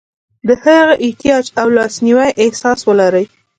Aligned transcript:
د 0.47 0.49
هغه 0.63 0.95
احتیاج 1.05 1.45
او 1.61 1.67
لاسنیوي 1.77 2.29
احساس 2.43 2.79
ولري. 2.89 3.25